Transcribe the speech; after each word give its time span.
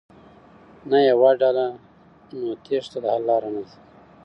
نه 0.89 0.97
يوه 1.09 1.29
ډله 1.41 1.67
،نو 2.37 2.49
تېښته 2.63 2.97
د 3.03 3.05
حل 3.13 3.23
لاره 3.29 3.49
نه 3.55 3.61
ده. 3.67 3.75